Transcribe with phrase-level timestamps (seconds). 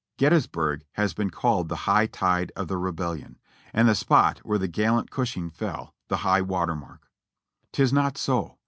[0.17, 3.37] Gettysburg has been called the high tide of the Rebellion,
[3.71, 7.07] and the spot where the gallant Gushing fell, the high water mark.
[7.71, 8.57] "Tis not so.